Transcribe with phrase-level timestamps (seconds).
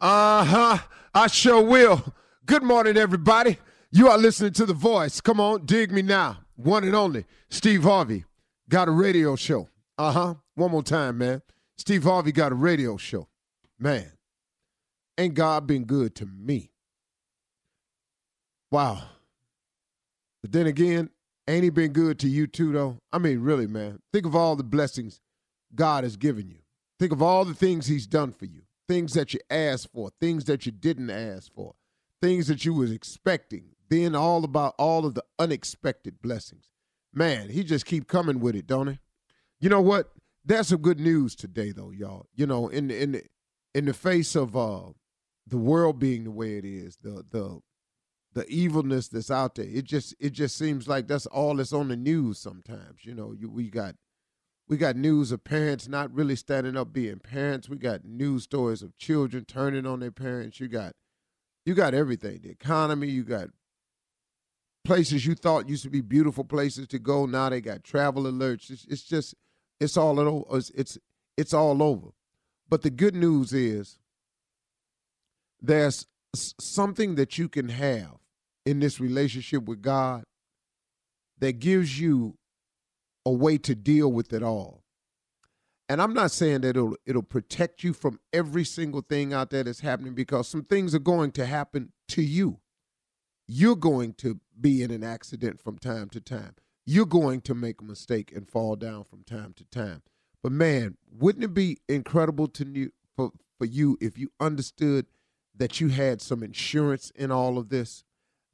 [0.00, 0.78] Uh huh.
[1.14, 2.14] I sure will.
[2.46, 3.58] Good morning, everybody.
[3.90, 5.20] You are listening to The Voice.
[5.20, 6.38] Come on, dig me now.
[6.56, 8.24] One and only Steve Harvey
[8.68, 9.68] got a radio show.
[9.98, 10.34] Uh huh.
[10.54, 11.42] One more time, man.
[11.76, 13.28] Steve Harvey got a radio show.
[13.78, 14.10] Man,
[15.18, 16.70] ain't God been good to me?
[18.70, 19.02] Wow.
[20.40, 21.10] But then again,
[21.46, 22.98] ain't he been good to you too, though?
[23.12, 24.00] I mean, really, man.
[24.14, 25.20] Think of all the blessings
[25.74, 26.60] God has given you.
[26.98, 30.46] Think of all the things he's done for you things that you asked for, things
[30.46, 31.74] that you didn't ask for,
[32.20, 36.70] things that you was expecting, Then all about all of the unexpected blessings.
[37.12, 38.98] Man, he just keep coming with it, don't he?
[39.60, 40.12] You know what?
[40.44, 42.26] That's some good news today, though, y'all.
[42.34, 43.24] You know, in in the,
[43.74, 44.92] in the face of uh,
[45.46, 47.60] the world being the way it is, the the
[48.32, 51.88] the evilness that's out there, it just it just seems like that's all that's on
[51.88, 52.38] the news.
[52.38, 53.96] Sometimes, you know, you, we got
[54.70, 57.68] we got news of parents not really standing up being parents.
[57.68, 60.60] We got news stories of children turning on their parents.
[60.60, 60.92] You got
[61.66, 62.40] you got everything.
[62.44, 63.48] The economy, you got
[64.84, 67.26] places you thought used to be beautiful places to go.
[67.26, 68.70] Now they got travel alerts.
[68.70, 69.34] It's, it's just
[69.80, 70.56] it's all over.
[70.56, 70.98] It's, it's
[71.36, 72.10] it's all over.
[72.68, 73.98] But the good news is
[75.60, 78.18] there's something that you can have
[78.64, 80.22] in this relationship with God
[81.40, 82.36] that gives you
[83.24, 84.82] a way to deal with it all.
[85.88, 89.64] And I'm not saying that it'll it'll protect you from every single thing out there
[89.64, 92.60] that's happening because some things are going to happen to you.
[93.48, 96.54] You're going to be in an accident from time to time.
[96.86, 100.02] You're going to make a mistake and fall down from time to time.
[100.42, 105.06] But man, wouldn't it be incredible to you for, for you if you understood
[105.56, 108.04] that you had some insurance in all of this?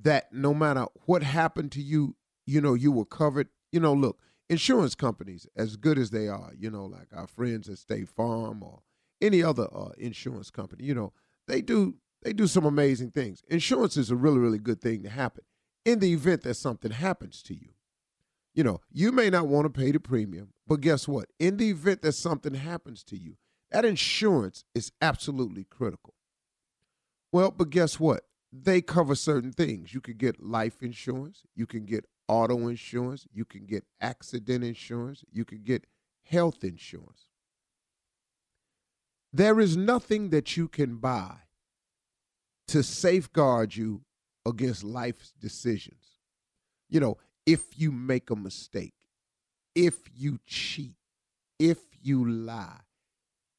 [0.00, 2.14] That no matter what happened to you,
[2.46, 3.48] you know, you were covered.
[3.72, 7.68] You know, look, insurance companies, as good as they are, you know, like our friends
[7.68, 8.80] at State Farm or
[9.20, 11.12] any other uh, insurance company, you know,
[11.46, 13.42] they do they do some amazing things.
[13.48, 15.44] Insurance is a really really good thing to happen
[15.84, 17.70] in the event that something happens to you.
[18.54, 21.26] You know, you may not want to pay the premium, but guess what?
[21.38, 23.36] In the event that something happens to you,
[23.72, 26.14] that insurance is absolutely critical.
[27.32, 28.22] Well, but guess what?
[28.52, 29.92] They cover certain things.
[29.92, 35.24] You can get life insurance, you can get auto insurance, you can get accident insurance,
[35.32, 35.86] you can get
[36.24, 37.28] health insurance.
[39.32, 41.34] There is nothing that you can buy
[42.68, 44.02] to safeguard you
[44.46, 46.20] against life's decisions.
[46.88, 48.94] You know, if you make a mistake,
[49.74, 50.94] if you cheat,
[51.58, 52.80] if you lie,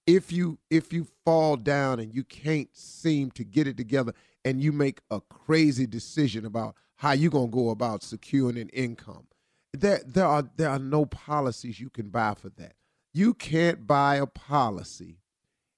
[0.07, 4.61] if you if you fall down and you can't seem to get it together and
[4.61, 9.27] you make a crazy decision about how you gonna go about securing an income.
[9.73, 12.73] There, there are there are no policies you can buy for that.
[13.13, 15.19] You can't buy a policy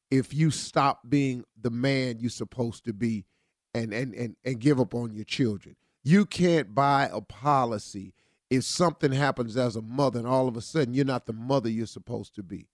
[0.09, 3.25] if you stop being the man you're supposed to be
[3.73, 5.75] and and and, and give up on your children.
[6.03, 8.13] You can't buy a policy
[8.49, 11.69] if something happens as a mother and all of a sudden you're not the mother
[11.69, 12.67] you're supposed to be.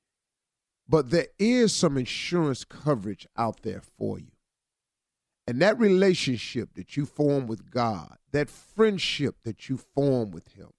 [0.87, 4.31] But there is some insurance coverage out there for you.
[5.45, 10.69] And that relationship that you form with God, that friendship that you form with him,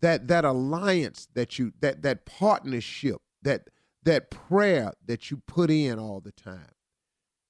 [0.00, 3.68] that that alliance that you that that partnership, that
[4.02, 6.72] that prayer that you put in all the time.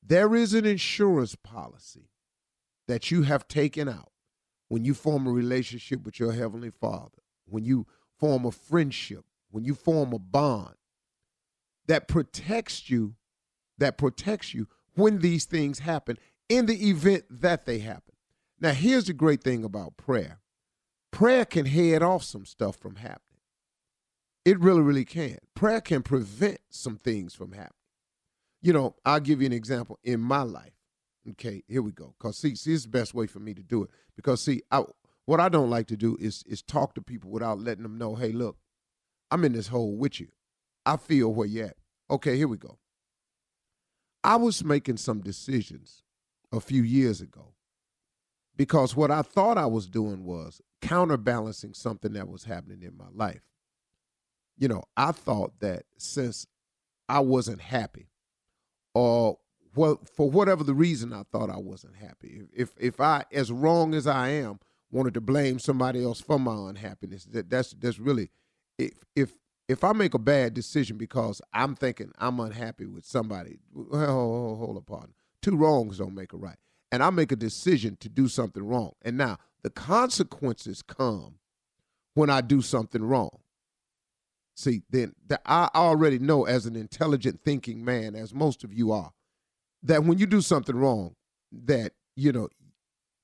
[0.03, 2.11] There is an insurance policy
[2.89, 4.11] that you have taken out
[4.69, 7.87] when you form a relationship with your heavenly Father, when you
[8.19, 10.75] form a friendship, when you form a bond
[11.87, 13.15] that protects you,
[13.79, 16.19] that protects you when these things happen
[16.51, 18.15] in the event that they happen.
[18.61, 20.41] Now, here's the great thing about prayer
[21.11, 23.21] prayer can head off some stuff from happening.
[24.45, 25.39] It really, really can.
[25.55, 27.73] Prayer can prevent some things from happening.
[28.63, 30.75] You know, I'll give you an example in my life.
[31.31, 32.15] Okay, here we go.
[32.19, 33.91] Cause see, see, it's the best way for me to do it.
[34.17, 34.85] Because see, I,
[35.27, 38.15] what I don't like to do is is talk to people without letting them know,
[38.15, 38.57] hey, look,
[39.31, 40.29] I'm in this hole with you.
[40.87, 41.77] I feel where you're at.
[42.11, 42.79] Okay, here we go.
[44.25, 46.03] I was making some decisions
[46.53, 47.55] a few years ago
[48.61, 53.07] because what I thought I was doing was counterbalancing something that was happening in my
[53.15, 53.41] life.
[54.59, 56.47] You know, I thought that since
[57.09, 58.11] I wasn't happy,
[58.95, 59.39] or
[59.75, 62.43] well, for whatever the reason, I thought I wasn't happy.
[62.55, 64.61] If if I, as wrong as I am,
[64.91, 68.31] wanted to blame somebody else for my unhappiness, that that's that's really,
[68.79, 69.33] if if
[69.69, 74.59] if I make a bad decision because I'm thinking I'm unhappy with somebody, well, hold,
[74.59, 76.57] hold upon two wrongs don't make a right.
[76.93, 78.93] And I make a decision to do something wrong.
[79.03, 81.37] And now the consequences come
[82.15, 83.39] when I do something wrong.
[84.57, 88.93] See, then the, I already know as an intelligent thinking man, as most of you
[88.93, 89.13] are,
[89.83, 91.15] that when you do something wrong,
[91.53, 92.49] that, you know,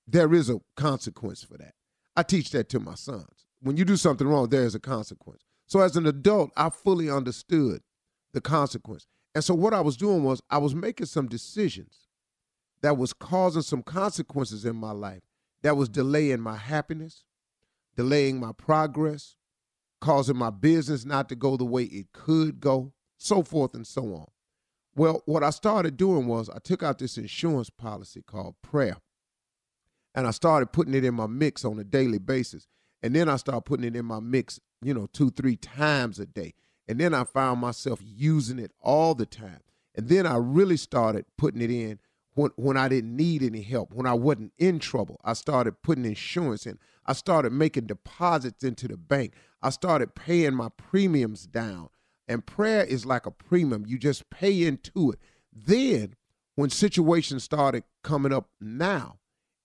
[0.06, 1.74] there is a consequence for that.
[2.16, 3.46] I teach that to my sons.
[3.60, 5.42] When you do something wrong, there is a consequence.
[5.66, 7.82] So as an adult, I fully understood
[8.32, 9.06] the consequence.
[9.34, 12.05] And so what I was doing was I was making some decisions
[12.82, 15.22] that was causing some consequences in my life
[15.62, 17.24] that was delaying my happiness,
[17.96, 19.36] delaying my progress,
[20.00, 24.02] causing my business not to go the way it could go, so forth and so
[24.14, 24.26] on.
[24.94, 28.96] Well, what I started doing was I took out this insurance policy called prayer.
[30.14, 32.66] And I started putting it in my mix on a daily basis.
[33.02, 36.24] And then I started putting it in my mix, you know, two, three times a
[36.24, 36.54] day.
[36.88, 39.60] And then I found myself using it all the time.
[39.94, 41.98] And then I really started putting it in
[42.36, 45.18] when, when I didn't need any help, when I wasn't in trouble.
[45.24, 46.78] I started putting insurance in.
[47.06, 49.32] I started making deposits into the bank.
[49.62, 51.88] I started paying my premiums down.
[52.28, 53.84] And prayer is like a premium.
[53.86, 55.18] You just pay into it.
[55.50, 56.14] Then
[56.56, 59.16] when situations started coming up now,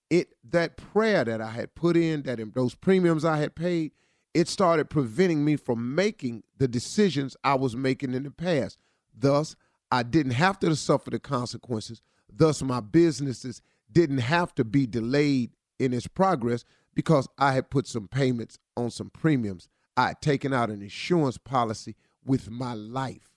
[0.08, 3.92] it that prayer that I had put in, that in those premiums I had paid,
[4.32, 8.78] it started preventing me from making the decisions I was making in the past.
[9.14, 9.56] Thus,
[9.90, 12.00] I didn't have to suffer the consequences.
[12.34, 16.64] Thus, my businesses didn't have to be delayed in its progress
[16.94, 19.68] because I had put some payments on some premiums.
[19.96, 23.30] I had taken out an insurance policy with my life,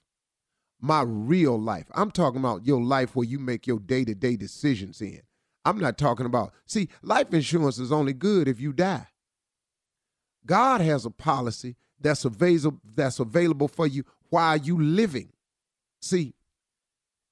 [0.80, 1.88] my real life.
[1.94, 5.21] I'm talking about your life where you make your day to day decisions in.
[5.65, 9.07] I'm not talking about, see, life insurance is only good if you die.
[10.45, 15.30] God has a policy that's available, that's available for you while you living.
[16.01, 16.36] See,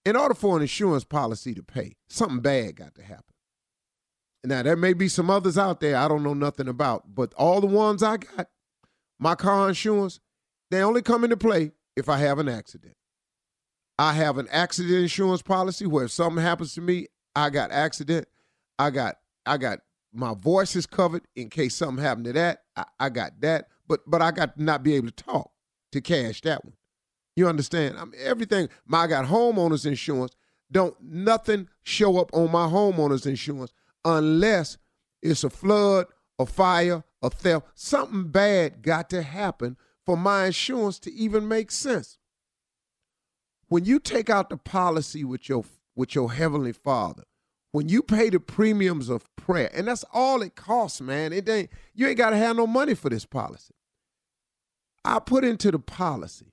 [0.05, 3.23] in order for an insurance policy to pay, something bad got to happen.
[4.43, 7.61] Now, there may be some others out there I don't know nothing about, but all
[7.61, 8.49] the ones I got,
[9.17, 10.19] my car insurance,
[10.69, 12.95] they only come into play if I have an accident.
[13.97, 18.27] I have an accident insurance policy where if something happens to me, I got accident,
[18.79, 19.15] I got
[19.45, 19.79] I got
[20.13, 22.63] my voice is covered in case something happened to that.
[22.75, 25.51] I, I got that, but but I got to not be able to talk
[25.91, 26.73] to cash that one.
[27.35, 27.97] You understand?
[27.97, 28.69] I everything.
[28.85, 30.35] My I got homeowners insurance.
[30.71, 33.71] Don't nothing show up on my homeowners insurance
[34.05, 34.77] unless
[35.21, 36.07] it's a flood,
[36.39, 37.67] a fire, a theft.
[37.75, 42.17] Something bad got to happen for my insurance to even make sense.
[43.67, 45.63] When you take out the policy with your
[45.95, 47.23] with your heavenly Father,
[47.71, 51.33] when you pay the premiums of prayer, and that's all it costs, man.
[51.33, 53.73] It ain't you ain't gotta have no money for this policy.
[55.05, 56.52] I put into the policy,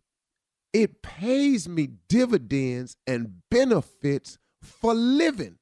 [0.73, 5.59] it pays me dividends and benefits for living.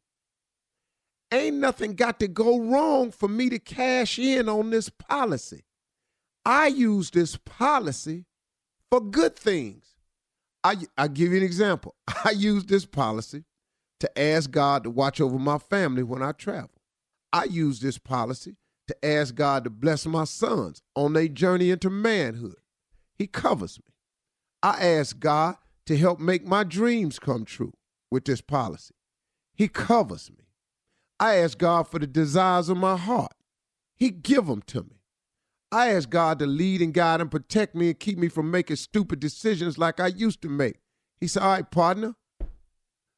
[1.33, 5.65] Ain't nothing got to go wrong for me to cash in on this policy.
[6.45, 8.25] I use this policy
[8.91, 9.97] for good things.
[10.65, 11.95] I, I give you an example.
[12.25, 13.45] I use this policy
[14.01, 16.71] to ask God to watch over my family when I travel.
[17.33, 18.57] I use this policy
[18.87, 22.57] to ask God to bless my sons on their journey into manhood.
[23.19, 23.93] He covers me.
[24.63, 25.57] I ask God
[25.87, 27.73] to help make my dreams come true
[28.11, 28.95] with this policy.
[29.55, 30.45] He covers me.
[31.21, 33.33] I ask God for the desires of my heart.
[33.97, 35.01] He give them to me.
[35.71, 38.77] I ask God to lead and guide and protect me and keep me from making
[38.77, 40.77] stupid decisions like I used to make.
[41.21, 42.15] He said, All right, partner,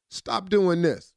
[0.09, 1.13] stop doing this.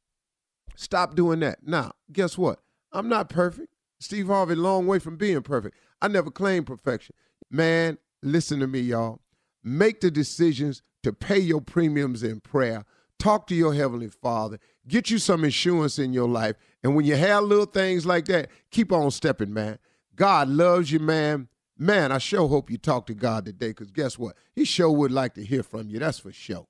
[0.75, 1.59] Stop doing that.
[1.65, 2.59] Now, guess what?
[2.91, 3.73] I'm not perfect.
[3.99, 5.75] Steve Harvey, long way from being perfect.
[6.01, 7.15] I never claimed perfection.
[7.49, 9.21] Man, listen to me, y'all.
[9.67, 12.85] Make the decisions to pay your premiums in prayer.
[13.17, 14.59] Talk to your Heavenly Father.
[14.87, 16.55] Get you some insurance in your life.
[16.83, 19.79] And when you have little things like that, keep on stepping, man.
[20.15, 21.47] God loves you, man.
[21.77, 24.35] Man, I sure hope you talk to God today because guess what?
[24.53, 25.97] He sure would like to hear from you.
[25.97, 26.67] That's for sure.